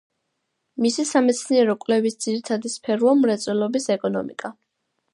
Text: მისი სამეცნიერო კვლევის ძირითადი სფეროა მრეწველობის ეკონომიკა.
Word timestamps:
მისი 0.85 1.05
სამეცნიერო 1.09 1.77
კვლევის 1.85 2.19
ძირითადი 2.27 2.75
სფეროა 2.79 3.17
მრეწველობის 3.23 3.91
ეკონომიკა. 3.99 4.57